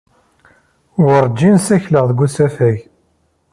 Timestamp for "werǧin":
1.03-1.57